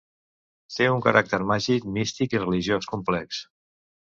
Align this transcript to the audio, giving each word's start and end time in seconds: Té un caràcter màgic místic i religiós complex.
Té 0.77 0.87
un 0.93 1.03
caràcter 1.07 1.39
màgic 1.51 1.87
místic 1.99 2.35
i 2.37 2.43
religiós 2.45 2.89
complex. 2.95 3.45